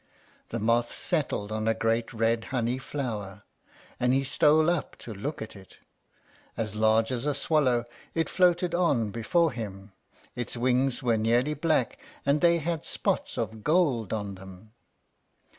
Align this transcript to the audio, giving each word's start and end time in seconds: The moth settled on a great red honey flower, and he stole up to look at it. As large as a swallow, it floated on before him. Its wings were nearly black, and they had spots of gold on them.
The 0.49 0.57
moth 0.57 0.91
settled 0.97 1.51
on 1.51 1.67
a 1.67 1.75
great 1.75 2.11
red 2.11 2.45
honey 2.45 2.79
flower, 2.79 3.43
and 3.99 4.15
he 4.15 4.23
stole 4.23 4.67
up 4.67 4.95
to 4.95 5.13
look 5.13 5.43
at 5.43 5.55
it. 5.55 5.77
As 6.57 6.73
large 6.73 7.11
as 7.11 7.27
a 7.27 7.35
swallow, 7.35 7.85
it 8.15 8.27
floated 8.27 8.73
on 8.73 9.11
before 9.11 9.51
him. 9.51 9.91
Its 10.35 10.57
wings 10.57 11.03
were 11.03 11.17
nearly 11.17 11.53
black, 11.53 12.01
and 12.25 12.41
they 12.41 12.57
had 12.57 12.83
spots 12.83 13.37
of 13.37 13.63
gold 13.63 14.11
on 14.11 14.33
them. 14.33 14.71